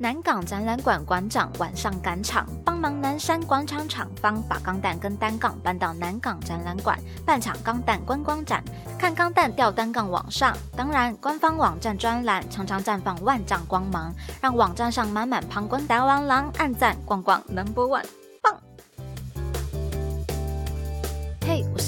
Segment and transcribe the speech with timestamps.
[0.00, 8.62] 南港展览馆馆长晚上赶场，帮忙南山广场厂方把钢弹跟单杠搬到南港展览馆办场钢弹观光展，
[8.96, 10.56] 看钢弹吊单杠往上。
[10.76, 18.04] 当然，官方网站专栏常常绽放万丈光芒，让网站上满满旁观达王郎暗赞逛逛 Number One，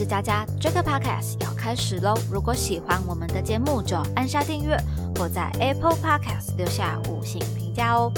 [0.01, 2.19] 是佳佳，这个 Podcast 要开始喽！
[2.33, 4.75] 如果喜欢我们的节目，就按下订阅。
[5.17, 8.11] 或在 Apple Podcast 留下五星评价哦。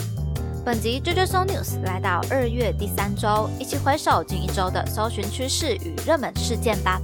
[0.64, 7.00] 本集 JoJo So News 来到二月第三周，一起回首近一周的搜寻趋势与热门事件吧。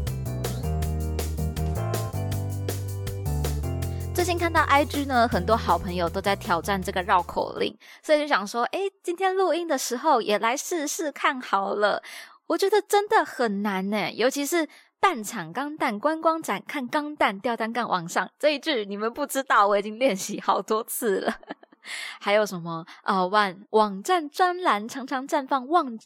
[4.14, 12.00] 最近看到 IG 呢，很多好朋友都在挑战这个绕口令，所以就想说，哎，今天录音的时候也来试试看好了。
[12.48, 14.68] 我觉得真的很难呢，尤其是。
[15.00, 21.32] 半场钢蛋观光展，看钢蛋吊单杠往上这一句你们不知道，我已经练习好多次了。
[22.18, 23.24] 还有什么啊？
[23.24, 25.96] 网网站专栏常常绽放望。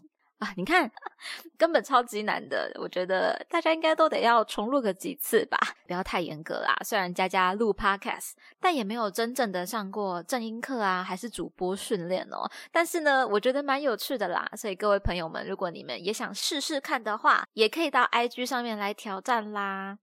[0.42, 0.90] 啊，你看，
[1.56, 2.68] 根本超级难的。
[2.80, 6.76] 我觉得大家应该都得要重录个几次吧，不要太严格啦。
[6.84, 12.50] 虽然佳佳录 podcast，但也没有真正的上过正音课啊，还是主播训练哦。
[12.72, 14.50] 但是呢，我觉得蛮有趣的啦。
[14.56, 19.98] 所以各位朋友们，如果你们也想试试看的话，也可以到 IG 上面来挑战啦。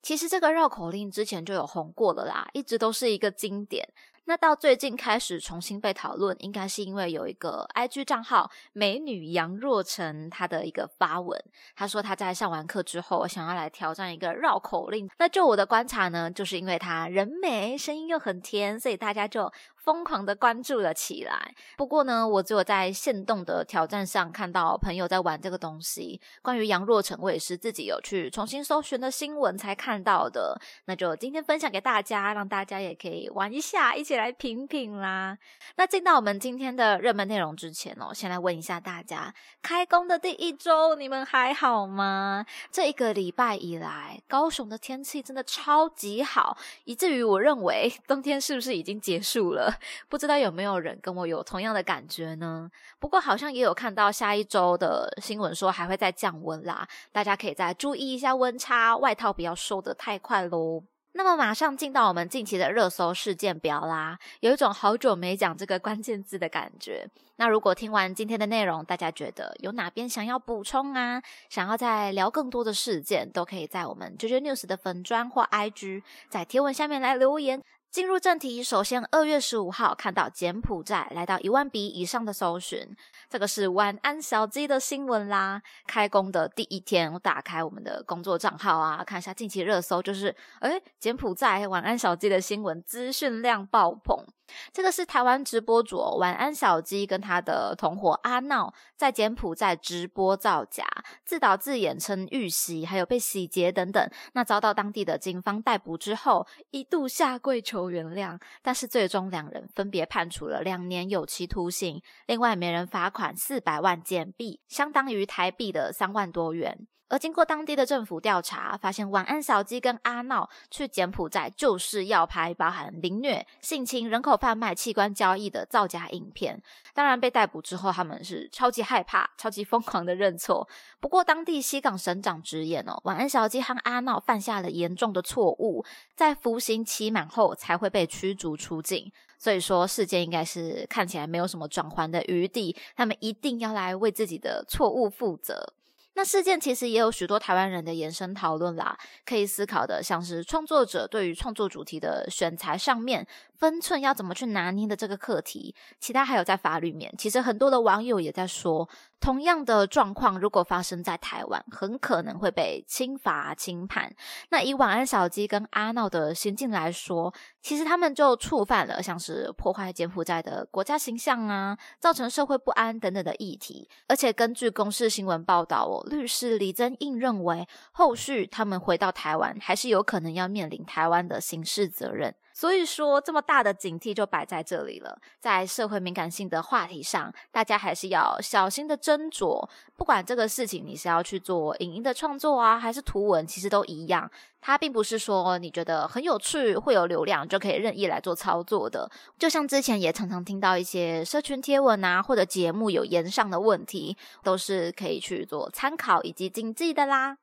[0.00, 3.86] 其实这个绕口令之前就有红过了啦，一直都是一个经典。
[4.24, 11.38] 那到最近开始重新被讨论，应该是因为有一个 IG 账号美女杨若晨她的一个发文，
[11.74, 15.10] 她说她在上完课之后想要来挑战一个绕口令。
[15.18, 19.52] 那就我的观察呢，就是因为她人美，声音又很甜，所以大家就。
[19.82, 21.54] 疯狂的关注了起来。
[21.76, 26.20] 不过呢，我只有在限动的挑战上看到朋友在玩这个东西。
[26.40, 30.56] 关于杨若成，我也是自己有去重新搜寻的新闻才看到的。
[30.84, 35.36] 那就今天分享给大家，让大家也可以玩一下，一起来品品啦。
[35.76, 42.46] 那进到我们今天的热门内容之前哦，先来问一下大家：开工的第一周，你们还好吗？
[42.70, 49.71] 这一个礼拜以来，高雄的天气真的超级好，以至于我认为冬天是不是已经结束了？
[50.08, 52.70] 不知道有没有人跟我有同样的感觉呢？
[52.98, 60.82] 不过好像也有看到下一周的新闻说还会再降温啦，大家可以再注意一下温差，外套不要收得太快喽。
[61.14, 67.06] 那么马上进到我们近期的热搜事件表啦，有一种好久没讲这个关键字的感觉。
[67.36, 77.62] 那如果听完今天的内容，大家觉得有哪边想要补充啊，想要再聊更多的事件，都可以在我们 JJ News 的粉砖或 IG 在贴文下面来留言。
[77.92, 82.96] 进入正题，首先二月十五号看到柬埔寨来到一万笔以上的搜寻，
[83.28, 85.60] 这个是晚安小鸡的新闻啦。
[85.86, 94.24] 开工的第一天，我打开我们的工作账号啊，看一下近期热搜，就是哎，柬埔寨晚安小鸡的新闻资讯量爆棚。
[94.72, 100.84] 这个是台湾直播主晚安小鸡跟他的同伙阿闹在柬埔寨直播造假，
[101.24, 104.10] 自导自演称遇袭，还有被洗劫等等。
[104.34, 116.86] 那遭到当地的警方逮捕之后，一度下跪求原谅，但是最终两人分别判处了两年有期徒刑，另外每人罚款四百万柬币，相当于台币的三万多元。
[117.12, 126.62] 而经过当地的政府调查，发现晚安小鸡跟阿闹去柬埔寨就是要拍包含凌虐、性侵、人口贩卖、器官交易的造假影片。
[126.94, 130.66] 当然被逮捕之后，他们是超级害怕、超级疯狂的认错。
[131.00, 135.84] 不过当地西港省长直言哦，晚安小鸡和阿闹犯下了严重的错误，
[136.16, 139.12] 在服刑期满后才会被驱逐出境。
[139.36, 145.74] 所以说事件应该是看起来没有什么转圜的余地，他们一定要来为自己的错误负责。
[146.14, 153.26] 那事件其实也有许多台湾人的延伸讨论啦，可以思考的，像是创作者对于创作主题的选材上面。
[153.62, 158.88] 分寸要怎么去拿捏的这个课题，其他还有在法律面，其实很多的网友也在说，
[159.20, 164.12] 同样的状况如果发生在台湾，很可能会被轻罚轻判。
[164.48, 173.88] 那以晚安小鸡跟阿闹的行径来说，其实他们就触犯了像是破坏柬埔寨的国家形象啊，造成社会不安等等的议题。
[174.08, 182.34] 而且根据公视新闻报道哦，律师李增印认为，后续他们回到台湾，还是有可能要面临台湾的刑事责任。
[182.62, 185.18] 所以说，这么大的警惕就摆在这里了。
[185.40, 189.68] 在社会敏感性的话题上，大家还是要小心的斟酌。
[189.96, 194.30] 不管这个事情你是要去做影音的创作啊，还是图文，其实都一样。
[194.60, 199.10] 它并不是说你觉得很有趣、会有流量就可以任意来做操作的。
[199.36, 207.38] 就像之前也常常听到一些社群贴文啊，或者节目有言上的问题，都是可以去做参考以及谨记的啦。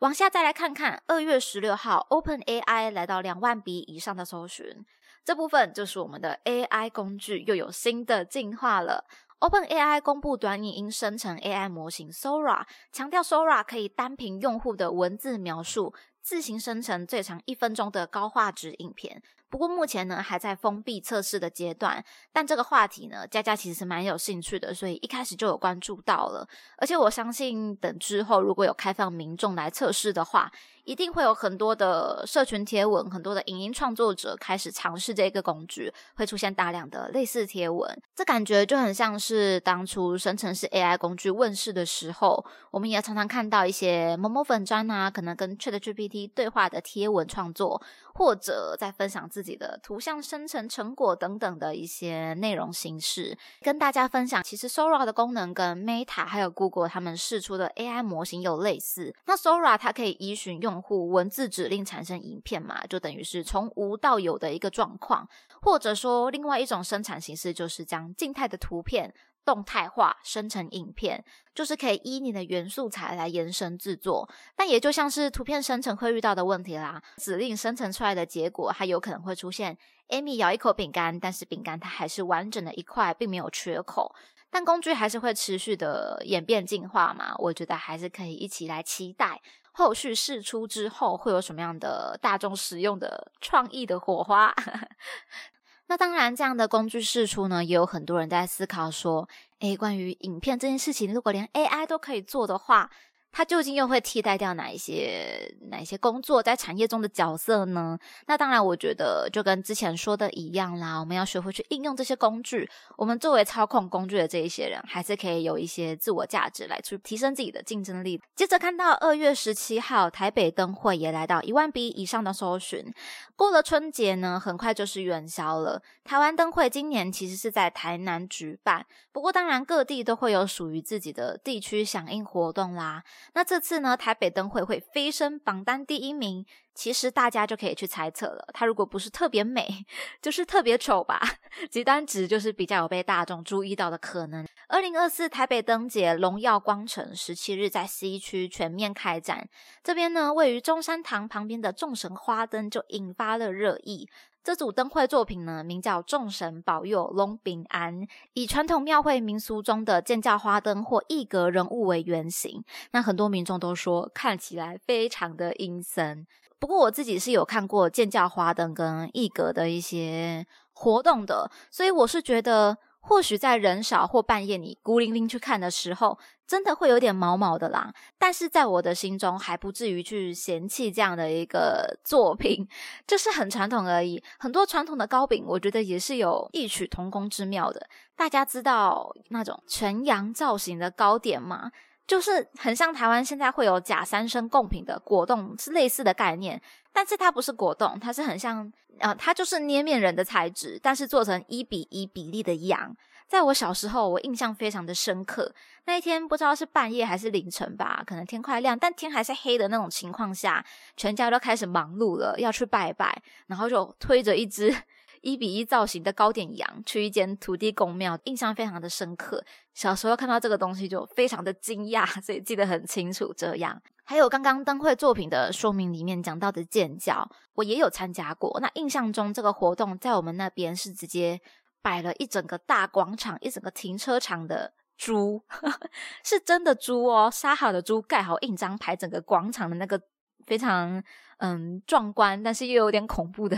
[0.00, 4.86] 往下再来看看，二月十六号，Open AI 来到两万笔以上的搜寻。
[5.24, 9.04] 这部分就是我们的 AI 工具又有新的进化了。
[9.40, 15.92] OpenAI 公布短影音生成 AI 模型 Sora，强调 Sora 可以单凭用户的文字描述，
[16.22, 19.20] 自行生成最长一分钟的高画质影片。
[19.50, 26.46] 不过目前呢还在封闭测试的阶段，但这个话题呢，佳佳其实是蛮有兴趣的，所以一开始就有关注到了。
[26.76, 30.50] 而且我相信，等之后如果有开放民众来测试的话，
[30.84, 38.00] 一定会有很多的社群贴文，很多的影音创作者开始尝试这个工具，会出现大量的类似贴文。
[38.14, 47.82] 这感觉就很像是当初生成式 AI 工具问世的时候，我们也常常看到一些某某粉砖啊，可能跟 ChatGPT 对话的贴文创作，
[48.18, 54.42] 或者在分享自己的图像生成成果等等的一些内容形式，跟大家分享。
[54.42, 59.14] 其实 Sora 的功能跟 Meta 还有 Google 他们试出的 AI 模型有类似。
[59.26, 65.28] 那 Sora 它可以依循用户文字指令产生影片嘛，就等于是从无到有的一个状况，
[65.62, 69.14] 或者说另外一种生产形式就是将静态的图片
[69.48, 71.24] 动态化生成影片，
[71.54, 74.28] 就是可以依你的元素材来延伸制作。
[74.54, 79.78] 但也就像是图片生成会遇到的问题啦，指令生成出来的结果，它有可能会出现
[80.10, 84.14] Amy 咬一口饼干，但是饼干它还是完整的一块，并没有缺口。
[84.50, 89.40] 但工具还是会持续的演变进化嘛，我觉得还是可以一起来期待。
[89.72, 94.52] 后续试出之后会有什么样的大众使用的创意的火花？
[95.88, 99.26] 那当然，这样的工具试出呢，也有很多人在思考说：，
[99.60, 102.90] 诶，关于影片这件事情，如果连 AI 都可以做的话。
[103.38, 107.96] 它究竟又会替代掉哪一些哪一些工作在产业中的角色呢？
[108.26, 112.68] 那当然，我觉得就跟之前说的一样啦，我们要学会去应用这些工具。
[112.96, 118.20] 我们作为操控工具的这一些人，还是可以有一些自我价值来去提升自己的竞争力。
[118.34, 122.92] 接着看到二月十七号，台北灯会也来到一万笔以上的搜寻。
[123.36, 125.80] 过了春节呢，很快就是元宵了。
[126.02, 133.04] 台湾灯会今年其实是在台南举办，不过当然各地都会有属于自己的地区响应活动啦。
[133.34, 136.44] 那这次呢，台北灯会会飞升榜单第一名，
[136.78, 138.46] 其实大家就可以去猜测了。
[138.54, 139.84] 它如果不是特别美，
[140.22, 141.20] 就是特别丑吧？
[141.68, 144.46] 极端值就是比较有被大众注意到的可能。
[144.68, 149.48] 二零二四台北灯节荣耀光城十七日在 C 区全面开展，
[149.82, 154.08] 这边呢位于中山堂旁边的众神花灯就引发了热议。
[154.44, 162.62] 这组灯会作品呢，名叫“众神保佑龙 bình 安”，以传统庙会民俗中的建教花灯或异格人物为原型。
[162.92, 166.24] 那很多民众都说看起来非常的阴森。
[166.58, 172.78] 不过我自己是有看过建教花灯跟异格的一些活动的，所以我是觉得。
[173.00, 177.94] 或许在人少或半夜你孤零零去看的时候，真的会有点毛毛的啦。
[178.18, 182.68] 但是在我的心中，还不至于去嫌弃这样的一个 作品，
[183.06, 184.22] 就是很传统而已。
[184.38, 187.88] 很多传统的糕饼，我觉得也是有异曲同工之妙的。
[188.14, 191.72] 大家知道那种全羊造型的糕点吗？
[192.08, 196.60] 就是很像台湾现在会有假三生贡品的果冻，是类似的概念。
[196.90, 202.96] 但是它不是果冻，它是很像，呃，它就是捏面人的材质，但是做成一比一比例的羊。
[203.28, 205.54] 在我小时候，我印象非常的深刻。
[205.84, 210.64] 那一天不知道是半夜还是凌晨吧，可能天快亮，但天还是黑的那种情况下，
[210.96, 214.74] 全家都开始忙碌了，要去拜拜，然后就推着一只。
[215.22, 219.44] 一比一造型的糕点羊去一间土地公庙，印象非常的深刻。
[219.74, 223.32] 小时候看到这个东西就非常的惊讶， 所以记得很清楚。
[223.36, 228.58] 这样，还有刚刚灯会作品的说明里面讲到的建教，我也有参加过。
[228.60, 231.40] 那印象中这个活动在我们那边是直接
[231.82, 235.42] 摆了一整个大广场，一整个停车场的猪，
[236.24, 240.00] 是真的猪哦，杀好的猪，盖好印章牌，整个广场的那个
[240.46, 241.02] 非常
[241.38, 243.56] 嗯壮观，但是又有点恐怖的。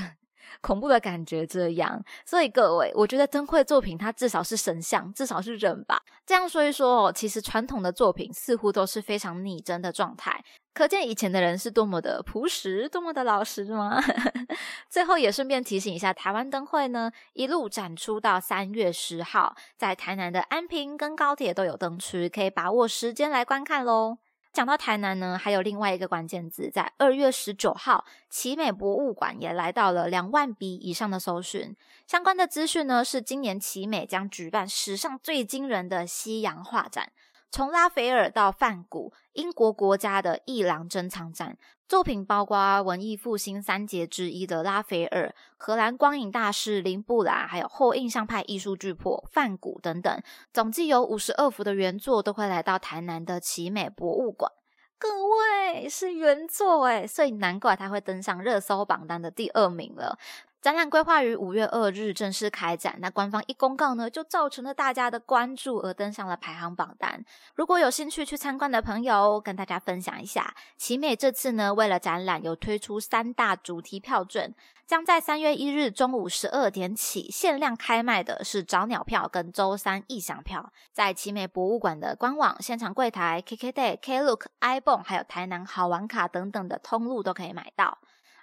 [0.60, 6.02] 恐怖的感觉，这样，所以各位，我觉得灯会作品它至少是神像，至少是人吧。
[6.26, 10.44] 这样说一说哦，其实传统的作品似乎都是非常拟真的状态，
[10.74, 14.00] 可见以前的人是多么的朴实，多么的老实吗？
[14.88, 24.18] 最后也顺便提醒一下，台湾灯会呢，一路展出到三月十号，在台南的安平跟高铁都有灯区，可以把握时间来观看喽。
[24.52, 31.76] 讲到台南呢，还有另外一个关键字，在二月十九号，奇美博物馆也来到了两万笔以上的搜寻。
[32.06, 37.12] 相关的资讯呢，是今年奇美将举办史上最惊人的西洋画展。
[37.50, 54.52] 从拉斐尔到梵谷，英国国家的艺廊珍藏展作品包括文艺复兴三杰之一的拉斐尔、荷兰光影大师林布兰，还有后印象派艺术巨擘梵谷等等，总计有五十二幅的原作都会来到台南的奇美博物馆。
[54.96, 60.18] 各位是原作诶，所以难怪他会登上热搜榜单的第二名了。
[60.60, 67.24] 展览规划于五月二日正式开展，那官方一公告呢，就造成了大家的关注，而登上了排行榜单。
[67.54, 74.54] 如果有兴趣去参观的朋友，跟大家分享一下，奇美这次呢，为了展览有推出三大主题票券，
[74.86, 87.96] 将在三月一日中午十二点起限量开卖的是早鸟票跟周三异想票，在奇美博物馆的官网、现场柜台、KKday、Klook、iBon，还有台南好玩卡等等的通路都可以买到。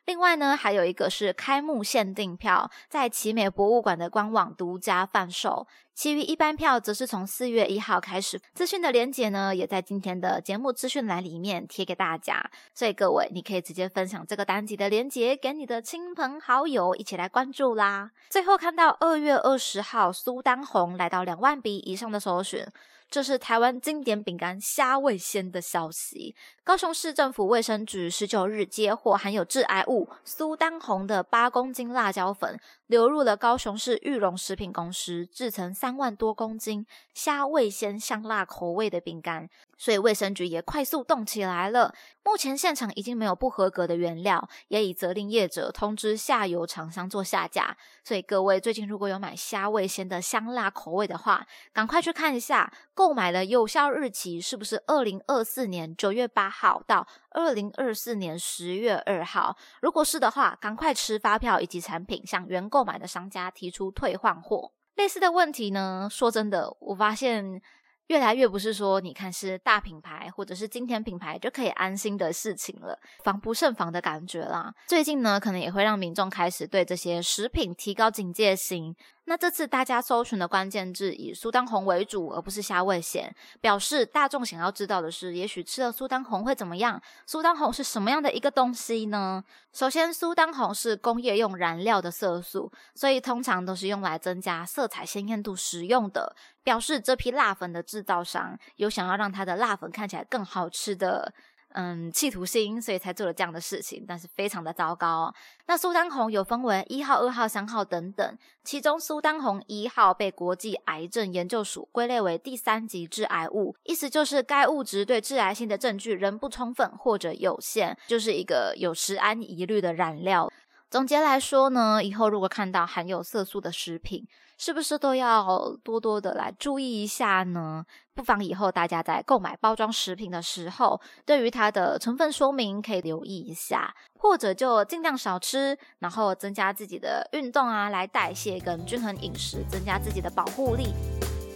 [0.07, 5.67] 另外呢，还有一个是开幕限定票，在奇美博物馆的官网独家贩售。
[5.97, 8.39] 其余一般票则是从四月一号开始。
[8.53, 12.51] 资讯的连结呢，也在今天的节目资讯栏里面贴给大家。
[12.71, 18.11] 所以各位，你可以直接分享这个单集的连结给你的亲朋好友，一起来关注啦。
[18.29, 22.71] 最后看到二月二十号，苏丹红来到两万笔以上的首选。
[23.09, 26.35] 这是台湾经典饼干虾味鲜的消息。
[26.61, 39.49] 高雄市政府卫生局十九日接获含有致癌物苏丹红的八公斤辣椒粉，流入了高雄市玉龙食品公司，制成三三万多公斤虾味鲜香辣口味的饼干。
[39.77, 41.93] 所以卫生局也快速动起来了。
[42.25, 47.77] 目前现场已经没有不合格的原料，也已责令业者通知下游厂商做下架。
[48.03, 59.55] 所以各位最近如果有买虾味鲜的香辣口味的话，赶快去看一下购买的有效日期是不是二零二四年九月八号到二零二四年十月二号。
[59.81, 64.73] 如果是的话，赶快持发票以及产品向原购买的商家提出退换货。
[64.97, 67.61] 类似的问题呢，说真的，我发现。
[68.07, 74.73] 越来越不是说你看是大品牌或者是今天品牌就可以安心的事情了，防不胜防的感觉啦。
[74.87, 78.95] 最近呢，可能也会让民众开始对这些食品提高警戒心。
[79.29, 87.01] 那这次大家搜寻的关键字以苏丹红为主，而不是虾味咸，表示大众想要知道的是，也许吃了苏丹红会怎么样？
[87.25, 89.43] 苏丹红是什么样的一个东西呢？
[89.73, 101.33] 首先，苏丹红是工业用燃料的色素，所以通常都是用来增加色彩鲜艳度使用的，表示这批辣粉的制造商有想要让它的辣粉看起来更好吃的。
[101.79, 105.31] 嗯，企图心，所以才做了这样的事情，但是非常的糟糕。
[105.67, 120.51] 那苏丹红有分为一号、二号、三号等等，其中苏丹红一号被国际癌症研究署归类为第三级致癌物，意思就是该物质对致癌性的证据仍不充分或者有限，就是一个有食安疑虑的染料。
[120.89, 124.25] 总结来说呢，以后如果看到含有色素的食品，
[124.57, 127.83] 是不是都要多多的来注意一下呢？
[128.15, 140.93] 不妨以后大家在购买包装食品的时候，对于它的成分说明可以留意一下，或者就尽量少吃，然后增加自己的运动啊，来代谢跟均衡饮食，增加自己的保护力。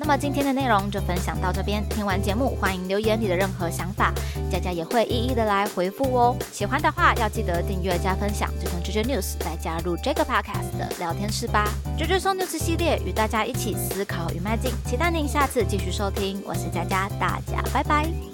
[0.04, 4.12] 那么今天的内容就分享到这边，听完节目欢迎留言你的任何想法，
[4.52, 6.36] 佳佳也会一一的来回复哦。
[6.52, 11.70] 喜欢的话要记得订阅加分享，就从 JJ News 来加入这个 Podcast 的聊天室吧。
[12.00, 16.42] JJ So News 系列与大家一起思考与迈进，期待您下次继续收听。
[16.48, 18.31] 我是佳佳，大家拜拜。